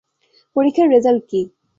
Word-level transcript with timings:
পরীক্ষার 0.55 0.87
রেজাল্ট 0.89 1.23
কী? 1.29 1.41